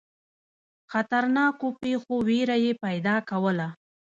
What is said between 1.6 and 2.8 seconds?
پیښو وېره یې